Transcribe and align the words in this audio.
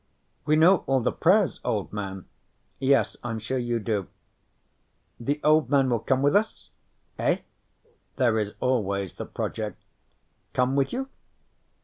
"We 0.47 0.55
know 0.55 0.77
all 0.87 0.99
the 1.01 1.11
prayers, 1.11 1.59
Old 1.63 1.93
Man." 1.93 2.25
"Yes, 2.79 3.17
I'm 3.23 3.37
sure 3.37 3.59
you 3.59 3.77
do." 3.77 4.07
"The 5.19 5.39
Old 5.43 5.69
Man 5.69 5.91
will 5.91 5.99
come 5.99 6.23
with 6.23 6.35
us." 6.35 6.71
"Eh?" 7.19 7.41
There 8.15 8.39
is 8.39 8.55
always 8.59 9.13
The 9.13 9.27
Project. 9.27 9.79
"Come 10.53 10.75
with 10.75 10.91
you?" 10.91 11.07